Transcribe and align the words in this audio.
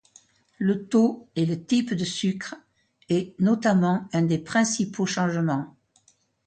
Le 0.57 0.87
taux 0.87 1.29
et 1.35 1.45
le 1.45 1.63
type 1.63 1.93
de 1.93 2.05
sucre 2.05 2.55
est 3.09 3.39
notamment 3.39 4.09
un 4.13 4.23
des 4.23 4.39
principaux 4.39 5.05
changements. 5.05 5.77